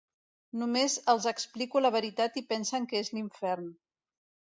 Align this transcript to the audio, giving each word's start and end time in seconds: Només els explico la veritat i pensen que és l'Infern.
Només 0.59 0.95
els 1.13 1.27
explico 1.31 1.83
la 1.83 1.91
veritat 1.97 2.39
i 2.41 2.43
pensen 2.53 2.87
que 2.95 2.99
és 3.03 3.13
l'Infern. 3.19 3.69